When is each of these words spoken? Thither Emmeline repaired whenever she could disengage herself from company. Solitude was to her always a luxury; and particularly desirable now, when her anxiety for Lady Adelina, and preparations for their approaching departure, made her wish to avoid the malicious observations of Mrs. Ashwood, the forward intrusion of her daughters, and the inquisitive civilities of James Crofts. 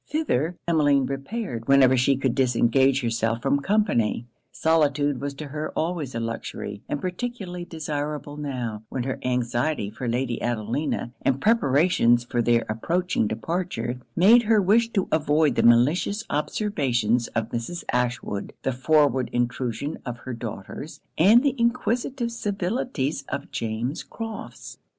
Thither 0.07 0.57
Emmeline 0.67 1.05
repaired 1.05 1.67
whenever 1.67 1.95
she 1.95 2.17
could 2.17 2.33
disengage 2.33 3.01
herself 3.01 3.43
from 3.43 3.59
company. 3.59 4.25
Solitude 4.51 5.21
was 5.21 5.35
to 5.35 5.49
her 5.49 5.71
always 5.75 6.15
a 6.15 6.19
luxury; 6.19 6.81
and 6.89 6.99
particularly 6.99 7.65
desirable 7.65 8.35
now, 8.35 8.81
when 8.89 9.03
her 9.03 9.19
anxiety 9.23 9.91
for 9.91 10.07
Lady 10.07 10.41
Adelina, 10.41 11.13
and 11.21 11.39
preparations 11.39 12.23
for 12.23 12.41
their 12.41 12.65
approaching 12.67 13.27
departure, 13.27 13.99
made 14.15 14.41
her 14.41 14.59
wish 14.59 14.89
to 14.93 15.07
avoid 15.11 15.53
the 15.53 15.61
malicious 15.61 16.23
observations 16.31 17.27
of 17.35 17.49
Mrs. 17.49 17.83
Ashwood, 17.93 18.53
the 18.63 18.73
forward 18.73 19.29
intrusion 19.31 19.99
of 20.03 20.17
her 20.25 20.33
daughters, 20.33 20.99
and 21.15 21.43
the 21.43 21.53
inquisitive 21.59 22.31
civilities 22.31 23.23
of 23.29 23.51
James 23.51 24.01
Crofts. 24.01 24.79